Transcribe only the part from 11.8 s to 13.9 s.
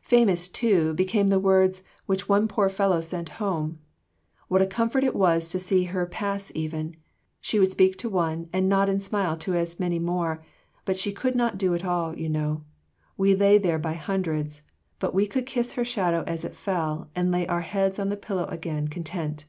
to all, you know. We lay there